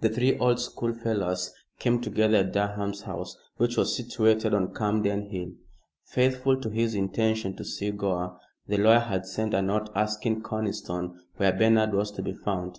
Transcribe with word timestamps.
The 0.00 0.08
three 0.08 0.38
old 0.38 0.60
schoolfellows 0.60 1.52
came 1.78 2.00
together 2.00 2.38
at 2.38 2.54
Durham's 2.54 3.02
house, 3.02 3.36
which 3.58 3.76
was 3.76 3.94
situated 3.94 4.54
on 4.54 4.72
Camden 4.72 5.28
Hill. 5.28 5.52
Faithful 6.04 6.58
to 6.62 6.70
his 6.70 6.94
intention 6.94 7.54
to 7.56 7.64
see 7.66 7.90
Gore, 7.90 8.40
the 8.66 8.78
lawyer 8.78 9.00
had 9.00 9.26
sent 9.26 9.52
a 9.52 9.60
note 9.60 9.90
asking 9.94 10.40
Conniston 10.40 11.20
where 11.36 11.52
Bernard 11.52 11.92
was 11.92 12.10
to 12.12 12.22
be 12.22 12.32
found. 12.32 12.78